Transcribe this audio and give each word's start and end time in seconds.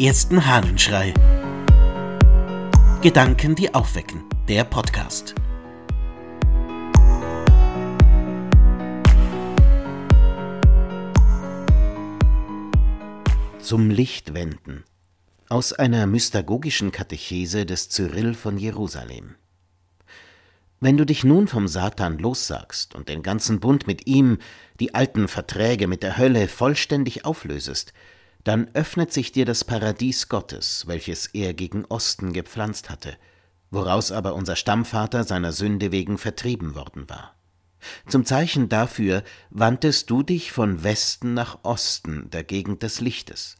ersten 0.00 0.46
Hahnenschrei. 0.46 1.12
Gedanken, 3.02 3.54
die 3.54 3.74
aufwecken. 3.74 4.24
Der 4.48 4.64
Podcast. 4.64 5.34
Zum 13.58 13.90
Lichtwenden. 13.90 14.84
Aus 15.50 15.74
einer 15.74 16.06
mystagogischen 16.06 16.92
Katechese 16.92 17.66
des 17.66 17.90
Cyrill 17.90 18.32
von 18.32 18.56
Jerusalem. 18.56 19.34
Wenn 20.80 20.96
du 20.96 21.04
dich 21.04 21.24
nun 21.24 21.46
vom 21.46 21.68
Satan 21.68 22.18
lossagst 22.18 22.94
und 22.94 23.10
den 23.10 23.22
ganzen 23.22 23.60
Bund 23.60 23.86
mit 23.86 24.06
ihm, 24.06 24.38
die 24.80 24.94
alten 24.94 25.28
Verträge 25.28 25.86
mit 25.86 26.02
der 26.02 26.16
Hölle 26.16 26.48
vollständig 26.48 27.26
auflösest, 27.26 27.92
dann 28.44 28.68
öffnet 28.74 29.12
sich 29.12 29.32
dir 29.32 29.44
das 29.44 29.64
Paradies 29.64 30.28
Gottes, 30.28 30.84
welches 30.86 31.26
er 31.26 31.54
gegen 31.54 31.84
Osten 31.84 32.32
gepflanzt 32.32 32.90
hatte, 32.90 33.16
woraus 33.70 34.12
aber 34.12 34.34
unser 34.34 34.56
Stammvater 34.56 35.24
seiner 35.24 35.52
Sünde 35.52 35.92
wegen 35.92 36.18
vertrieben 36.18 36.74
worden 36.74 37.08
war. 37.08 37.34
Zum 38.06 38.24
Zeichen 38.24 38.68
dafür 38.68 39.22
wandtest 39.50 40.10
du 40.10 40.22
dich 40.22 40.52
von 40.52 40.82
Westen 40.82 41.34
nach 41.34 41.60
Osten, 41.62 42.28
der 42.30 42.44
Gegend 42.44 42.82
des 42.82 43.00
Lichtes. 43.00 43.56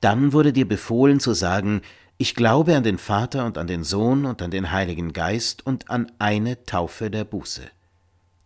Dann 0.00 0.32
wurde 0.32 0.52
dir 0.52 0.68
befohlen 0.68 1.20
zu 1.20 1.32
sagen, 1.34 1.82
ich 2.18 2.34
glaube 2.34 2.76
an 2.76 2.82
den 2.82 2.98
Vater 2.98 3.44
und 3.44 3.58
an 3.58 3.66
den 3.66 3.84
Sohn 3.84 4.24
und 4.24 4.40
an 4.40 4.50
den 4.50 4.72
Heiligen 4.72 5.12
Geist 5.12 5.66
und 5.66 5.90
an 5.90 6.10
eine 6.18 6.64
Taufe 6.64 7.10
der 7.10 7.24
Buße. 7.24 7.62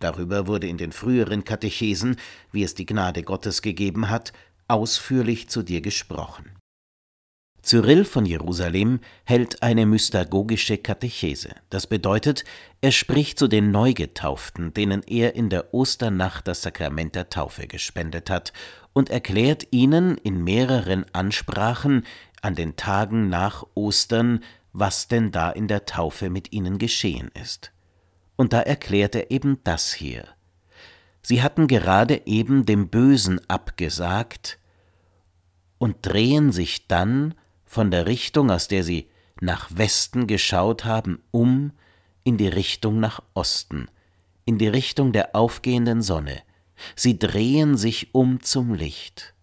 Darüber 0.01 0.47
wurde 0.47 0.67
in 0.67 0.79
den 0.79 0.93
früheren 0.93 1.45
Katechesen, 1.45 2.17
wie 2.53 2.65
es 2.65 2.75
die 2.75 2.87
Gnade 2.87 3.23
Gottes 3.23 3.63
gegeben 3.63 4.09
hat, 4.09 4.33
ausführlich 4.71 5.49
zu 5.49 5.63
dir 5.63 5.81
gesprochen. 5.81 6.51
Cyrill 7.63 8.05
von 8.05 8.25
Jerusalem 8.25 9.01
hält 9.25 9.63
eine 9.63 9.85
mystagogische 9.85 10.79
Katechese. 10.79 11.51
Das 11.69 11.87
bedeutet, 11.87 12.45
er 12.81 12.91
spricht 12.91 13.39
zu 13.39 13.49
den 13.49 13.71
Neugetauften, 13.71 14.73
denen 14.73 15.03
er 15.03 15.35
in 15.35 15.51
der 15.51 15.75
Osternacht 15.75 16.49
das 16.49 16.63
Sakrament 16.63 17.15
der 17.15 17.29
Taufe 17.29 17.67
gespendet 17.67 18.31
hat, 18.31 18.53
und 18.93 19.11
erklärt 19.11 19.69
ihnen 19.71 20.17
in 20.19 20.43
mehreren 20.43 21.05
Ansprachen 21.13 22.05
an 22.43 22.55
den 22.55 22.77
Tagen 22.77 23.29
nach 23.29 23.65
Ostern, 23.75 24.43
was 24.73 25.09
denn 25.09 25.31
da 25.31 25.51
in 25.51 25.69
der 25.69 25.85
Taufe 25.85 26.31
mit 26.31 26.53
ihnen 26.53 26.79
geschehen 26.79 27.31
ist. 27.41 27.73
Und 28.37 28.53
da 28.53 28.61
erklärt 28.61 29.15
er 29.15 29.31
eben 29.31 29.59
das 29.65 29.93
hier. 29.93 30.25
Sie 31.23 31.43
hatten 31.43 31.67
gerade 31.67 32.27
eben 32.27 32.65
dem 32.65 32.89
Bösen 32.89 33.41
abgesagt, 33.49 34.59
und 35.81 35.97
drehen 36.03 36.53
sich 36.53 36.89
dann 36.89 37.35
von 37.65 37.91
der 37.91 38.07
Richtung, 38.07 38.51
aus 38.51 38.69
der 38.69 38.85
sie 38.85 39.09
nach 39.41 39.71
Westen 39.75 40.27
geschaut 40.27 40.85
haben, 40.85 41.23
um 41.31 41.73
in 42.23 42.37
die 42.37 42.49
Richtung 42.49 43.01
nach 43.01 43.23
Osten, 43.33 43.89
in 44.45 44.59
die 44.59 44.69
Richtung 44.69 45.13
der 45.13 45.35
aufgehenden 45.35 46.03
Sonne. 46.03 46.43
Sie 46.97 47.19
drehen 47.19 47.79
sich 47.79 48.15
um 48.15 48.43
zum 48.43 48.75
Licht. 48.75 49.35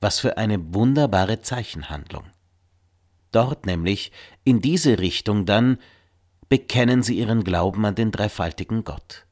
Was 0.00 0.20
für 0.20 0.36
eine 0.36 0.74
wunderbare 0.74 1.40
Zeichenhandlung. 1.40 2.24
Dort 3.32 3.64
nämlich, 3.64 4.12
in 4.44 4.60
diese 4.60 4.98
Richtung 4.98 5.46
dann, 5.46 5.78
bekennen 6.50 7.02
sie 7.02 7.18
ihren 7.18 7.42
Glauben 7.42 7.86
an 7.86 7.94
den 7.94 8.10
dreifaltigen 8.10 8.84
Gott. 8.84 9.24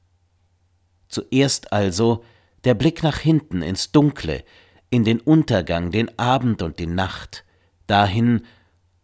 Zuerst 1.09 1.75
also 1.75 2.25
der 2.65 2.73
Blick 2.73 3.03
nach 3.03 3.19
hinten 3.19 3.61
ins 3.61 3.93
Dunkle, 3.93 4.45
in 4.93 5.05
den 5.05 5.21
Untergang, 5.21 5.91
den 5.91 6.19
Abend 6.19 6.61
und 6.61 6.79
die 6.79 6.87
Nacht, 6.87 7.47
dahin, 7.87 8.43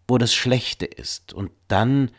wo 0.06 0.18
das 0.18 0.34
Schlechte 0.34 0.84
ist, 0.84 1.32
und 1.32 1.50
dann 1.66 2.10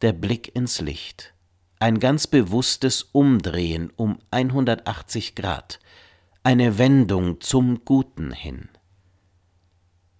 der 0.00 0.14
Blick 0.14 0.56
ins 0.56 0.80
Licht, 0.80 1.34
ein 1.78 2.00
ganz 2.00 2.26
bewusstes 2.26 3.02
Umdrehen 3.02 3.92
um 3.94 4.18
180 4.30 5.34
Grad, 5.34 5.80
eine 6.44 6.78
Wendung 6.78 7.42
zum 7.42 7.84
Guten 7.84 8.32
hin. 8.32 8.70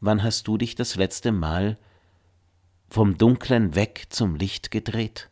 Wann 0.01 0.23
hast 0.23 0.47
du 0.47 0.59
dich 0.59 0.75
das 0.75 0.97
letzte 0.97 1.33
Mal 1.33 1.79
vom 2.91 3.17
Dunklen 3.17 3.75
weg 3.75 4.09
zum 4.11 4.37
Licht 4.37 4.71
gedreht? 4.71 5.31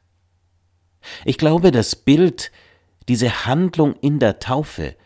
Ich 1.26 1.36
glaube, 1.36 1.70
das 1.70 1.96
Bild, 1.96 2.50
diese 3.08 3.44
Handlung 3.44 3.94
in 3.96 4.20
der 4.20 4.38
Taufe, 4.38 4.96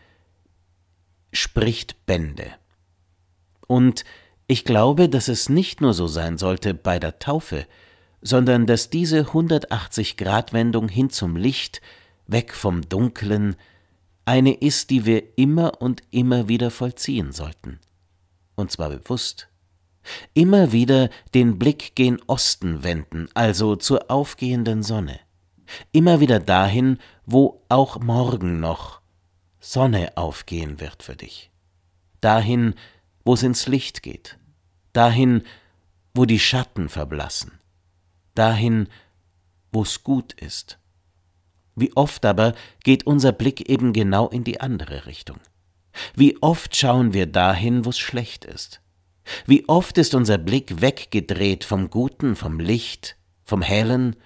spricht 1.33 2.05
Bände. 2.05 2.45
Und 3.67 4.05
ich 4.47 4.65
glaube, 4.65 5.09
dass 5.09 5.27
es 5.27 5.49
nicht 5.49 5.81
nur 5.81 5.93
so 5.93 6.07
sein 6.07 6.37
sollte 6.37 6.73
bei 6.73 6.99
der 6.99 7.19
Taufe, 7.19 7.65
sondern 8.21 8.65
dass 8.65 8.89
diese 8.89 9.23
180-Grad-Wendung 9.23 10.87
hin 10.89 11.09
zum 11.09 11.35
Licht, 11.35 11.81
weg 12.27 12.53
vom 12.53 12.87
Dunklen, 12.87 13.55
eine 14.25 14.53
ist, 14.53 14.89
die 14.89 15.05
wir 15.05 15.37
immer 15.37 15.81
und 15.81 16.01
immer 16.11 16.47
wieder 16.47 16.71
vollziehen 16.71 17.31
sollten. 17.31 17.79
Und 18.55 18.71
zwar 18.71 18.89
bewusst. 18.89 19.49
Immer 20.33 20.71
wieder 20.71 21.09
den 21.33 21.59
Blick 21.59 21.95
gen 21.95 22.21
Osten 22.27 22.83
wenden, 22.83 23.27
also 23.33 23.75
zur 23.75 24.09
aufgehenden 24.11 24.83
Sonne. 24.83 25.19
Immer 25.91 26.19
wieder 26.19 26.39
dahin, 26.39 26.99
wo 27.25 27.61
auch 27.69 27.99
morgen 27.99 28.59
noch 28.59 29.02
Sonne 29.65 30.17
aufgehen 30.17 30.81
wird 30.81 31.03
für 31.03 31.15
dich. 31.15 31.49
Dahin, 32.19 32.75
wo 33.23 33.33
es 33.33 33.43
ins 33.43 33.65
Licht 33.65 34.03
geht. 34.03 34.37
Dahin, 34.91 35.43
wo 36.13 36.25
die 36.25 36.39
Schatten 36.39 36.89
verblassen. 36.89 37.59
Dahin, 38.35 38.89
wo 39.71 39.83
es 39.83 40.03
gut 40.03 40.33
ist. 40.33 40.79
Wie 41.75 41.95
oft 41.95 42.25
aber 42.25 42.55
geht 42.83 43.07
unser 43.07 43.31
Blick 43.31 43.69
eben 43.69 43.93
genau 43.93 44.27
in 44.27 44.43
die 44.43 44.59
andere 44.59 45.05
Richtung. 45.05 45.39
Wie 46.13 46.37
oft 46.41 46.75
schauen 46.75 47.13
wir 47.13 47.25
dahin, 47.25 47.85
wo 47.85 47.89
es 47.91 47.99
schlecht 47.99 48.43
ist. 48.43 48.81
Wie 49.45 49.67
oft 49.69 49.97
ist 49.97 50.13
unser 50.13 50.39
Blick 50.39 50.81
weggedreht 50.81 51.63
vom 51.63 51.89
Guten, 51.89 52.35
vom 52.35 52.59
Licht, 52.59 53.15
vom 53.45 53.61
Hellen, 53.61 54.17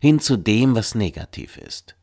hin 0.00 0.20
zu 0.20 0.36
dem, 0.36 0.74
was 0.74 0.94
negativ 0.94 1.56
ist. 1.56 1.96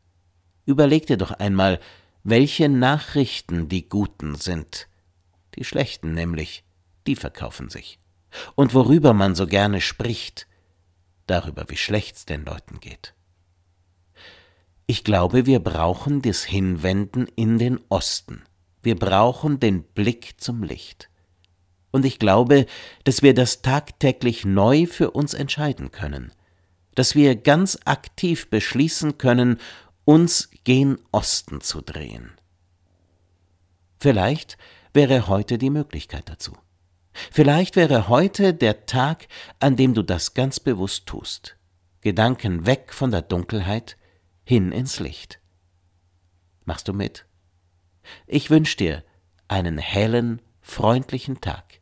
Überleg 0.66 1.06
dir 1.06 1.16
doch 1.16 1.30
einmal, 1.30 1.78
welche 2.22 2.68
Nachrichten 2.68 3.68
die 3.68 3.88
guten 3.88 4.34
sind. 4.34 4.88
Die 5.54 5.64
schlechten 5.64 6.14
nämlich, 6.14 6.64
die 7.06 7.16
verkaufen 7.16 7.70
sich. 7.70 7.98
Und 8.54 8.74
worüber 8.74 9.12
man 9.12 9.34
so 9.34 9.46
gerne 9.46 9.80
spricht, 9.80 10.46
darüber, 11.26 11.64
wie 11.68 11.76
schlecht's 11.76 12.26
den 12.26 12.44
Leuten 12.44 12.80
geht. 12.80 13.14
Ich 14.86 15.04
glaube, 15.04 15.46
wir 15.46 15.60
brauchen 15.60 16.22
das 16.22 16.44
Hinwenden 16.44 17.26
in 17.36 17.58
den 17.58 17.80
Osten. 17.88 18.42
Wir 18.82 18.96
brauchen 18.96 19.60
den 19.60 19.84
Blick 19.84 20.40
zum 20.40 20.62
Licht. 20.62 21.08
Und 21.92 22.04
ich 22.04 22.18
glaube, 22.18 22.66
dass 23.04 23.22
wir 23.22 23.34
das 23.34 23.62
tagtäglich 23.62 24.44
neu 24.44 24.86
für 24.86 25.10
uns 25.10 25.34
entscheiden 25.34 25.90
können, 25.90 26.32
dass 26.94 27.14
wir 27.14 27.36
ganz 27.36 27.78
aktiv 27.84 28.48
beschließen 28.48 29.18
können, 29.18 29.58
uns 30.04 30.50
gen 30.64 30.98
Osten 31.12 31.60
zu 31.60 31.80
drehen. 31.80 32.32
Vielleicht 33.98 34.56
wäre 34.92 35.28
heute 35.28 35.58
die 35.58 35.70
Möglichkeit 35.70 36.28
dazu. 36.28 36.56
Vielleicht 37.32 37.76
wäre 37.76 38.08
heute 38.08 38.54
der 38.54 38.86
Tag, 38.86 39.28
an 39.58 39.76
dem 39.76 39.94
du 39.94 40.02
das 40.02 40.34
ganz 40.34 40.60
bewusst 40.60 41.06
tust. 41.06 41.56
Gedanken 42.00 42.66
weg 42.66 42.94
von 42.94 43.10
der 43.10 43.22
Dunkelheit 43.22 43.96
hin 44.44 44.72
ins 44.72 45.00
Licht. 45.00 45.38
Machst 46.64 46.88
du 46.88 46.92
mit? 46.92 47.26
Ich 48.26 48.48
wünsche 48.48 48.76
dir 48.76 49.04
einen 49.48 49.78
hellen, 49.78 50.40
freundlichen 50.60 51.40
Tag. 51.40 51.80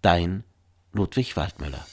Dein 0.00 0.44
Ludwig 0.92 1.36
Waldmüller. 1.36 1.84